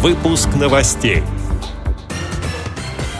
[0.00, 1.24] Выпуск новостей.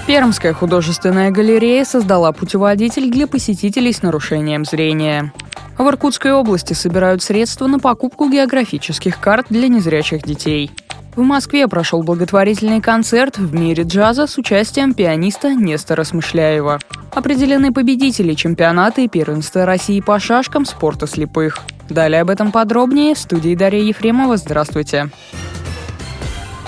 [0.07, 5.33] Пермская художественная галерея создала путеводитель для посетителей с нарушением зрения.
[5.77, 10.71] В Иркутской области собирают средства на покупку географических карт для незрячих детей.
[11.17, 16.79] В Москве прошел благотворительный концерт в мире джаза с участием пианиста Нестора Смышляева.
[17.13, 21.59] Определены победители чемпионата и первенства России по шашкам спорта слепых.
[21.91, 24.37] Далее об этом подробнее в студии Дарья Ефремова.
[24.37, 25.11] Здравствуйте.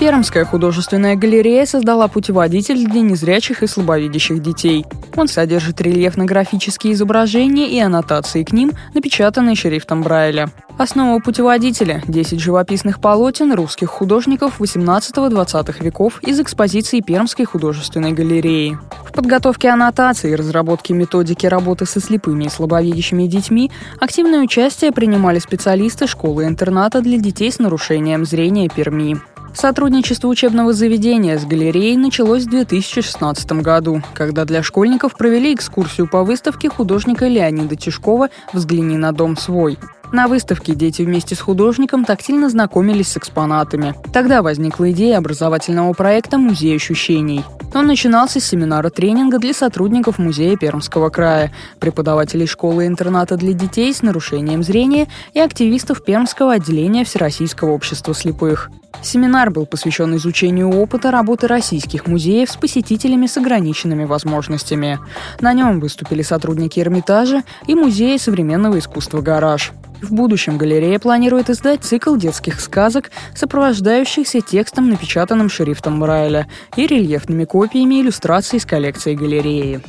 [0.01, 4.83] Пермская художественная галерея создала путеводитель для незрячих и слабовидящих детей.
[5.15, 10.49] Он содержит рельефно-графические изображения и аннотации к ним, напечатанные шрифтом Брайля.
[10.79, 18.79] Основа путеводителя– 10 живописных полотен русских художников 18-20 веков из экспозиции Пермской художественной галереи.
[19.07, 25.37] В подготовке аннотации и разработке методики работы со слепыми и слабовидящими детьми активное участие принимали
[25.37, 29.21] специалисты школы-интерната для детей с нарушением зрения Перми.
[29.53, 36.23] Сотрудничество учебного заведения с галереей началось в 2016 году, когда для школьников провели экскурсию по
[36.23, 39.77] выставке художника Леонида Тишкова «Взгляни на дом свой».
[40.11, 43.95] На выставке дети вместе с художником тактильно знакомились с экспонатами.
[44.11, 47.45] Тогда возникла идея образовательного проекта «Музей ощущений».
[47.73, 54.01] Он начинался с семинара тренинга для сотрудников Музея Пермского края, преподавателей школы-интерната для детей с
[54.01, 58.69] нарушением зрения и активистов Пермского отделения Всероссийского общества слепых.
[59.01, 64.99] Семинар был посвящен изучению опыта работы российских музеев с посетителями с ограниченными возможностями.
[65.39, 69.71] На нем выступили сотрудники Эрмитажа и Музея современного искусства «Гараж».
[70.01, 77.45] В будущем галерея планирует издать цикл детских сказок, сопровождающихся текстом, напечатанным шрифтом Брайля, и рельефными
[77.45, 79.81] копиями иллюстраций из коллекции галереи.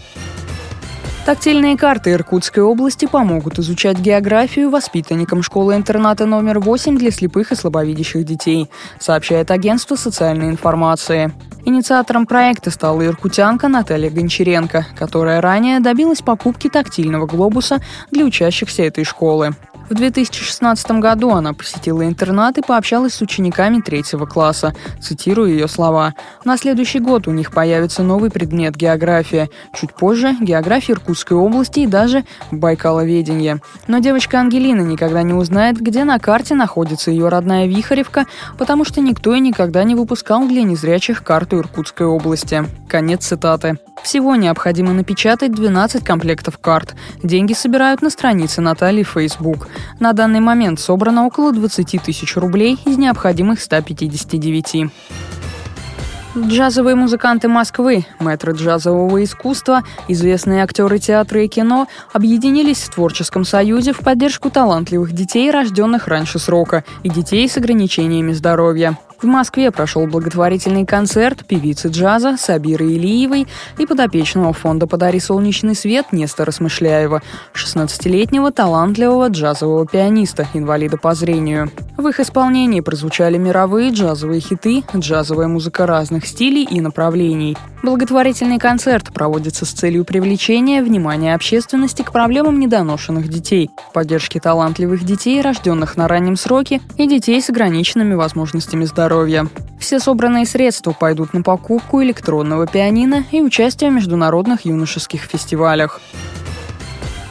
[1.25, 8.25] Тактильные карты Иркутской области помогут изучать географию воспитанникам школы-интерната номер 8 для слепых и слабовидящих
[8.25, 11.33] детей, сообщает агентство социальной информации.
[11.65, 17.79] Инициатором проекта стала иркутянка Наталья Гончаренко, которая ранее добилась покупки тактильного глобуса
[18.11, 19.55] для учащихся этой школы.
[19.93, 24.75] В 2016 году она посетила интернат и пообщалась с учениками третьего класса.
[25.03, 26.15] Цитирую ее слова.
[26.47, 29.51] «На следующий год у них появится новый предмет– география.
[29.79, 33.61] Чуть позже– география Иркутской области и даже Байкаловедение.
[33.87, 38.25] Но девочка Ангелина никогда не узнает, где на карте находится ее родная Вихаревка,
[38.57, 42.65] потому что никто и никогда не выпускал для незрячих карту Иркутской области».
[42.89, 43.79] Конец цитаты.
[44.03, 46.95] Всего необходимо напечатать 12 комплектов карт.
[47.23, 49.69] Деньги собирают на странице Натальи в Facebook.
[50.01, 54.91] На данный момент собрано около 20 тысяч рублей из необходимых 159.
[56.35, 63.93] Джазовые музыканты Москвы, мэтры джазового искусства, известные актеры театра и кино объединились в творческом союзе
[63.93, 68.97] в поддержку талантливых детей, рожденных раньше срока, и детей с ограничениями здоровья.
[69.23, 73.47] В Москве прошел благотворительный концерт певицы джаза Сабиры Илиевой
[73.79, 77.23] и подопечного фонда «Подари солнечный свет» Нестора Смышляева,
[77.55, 81.71] 16-летнего талантливого джазового пианиста, инвалида по зрению.
[81.97, 87.57] В их исполнении прозвучали мировые джазовые хиты, джазовая музыка разных стилей и направлений.
[87.83, 95.43] Благотворительный концерт проводится с целью привлечения внимания общественности к проблемам недоношенных детей, поддержки талантливых детей,
[95.43, 99.47] рожденных на раннем сроке, и детей с ограниченными возможностями здоровья.
[99.79, 106.01] Все собранные средства пойдут на покупку электронного пианино и участие в международных юношеских фестивалях.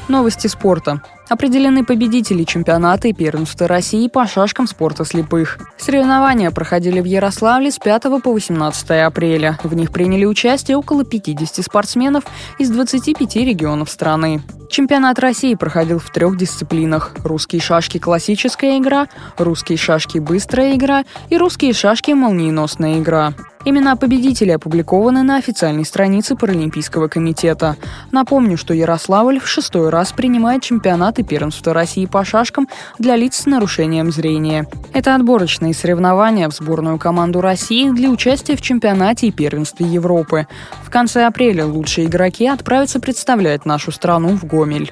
[0.08, 1.02] Новости спорта.
[1.32, 5.60] Определены победители чемпионата и первенства России по шашкам спорта слепых.
[5.78, 9.58] Соревнования проходили в Ярославле с 5 по 18 апреля.
[9.64, 12.26] В них приняли участие около 50 спортсменов
[12.60, 14.42] из 25 регионов страны.
[14.70, 17.14] Чемпионат России проходил в трех дисциплинах.
[17.24, 23.34] Русские шашки классическая игра, русские шашки быстрая игра и русские шашки молниеносная игра.
[23.64, 27.78] Имена победителей опубликованы на официальной странице Паралимпийского комитета.
[28.12, 32.68] Напомню, что Ярославль в шестой раз принимает чемпионаты первенства России по шашкам
[32.98, 34.68] для лиц с нарушением зрения.
[34.94, 40.48] Это отборочные соревнования в сборную команду России для участия в чемпионате и первенстве Европы.
[40.84, 44.92] В конце апреля лучшие игроки отправятся представлять нашу страну в Гомель.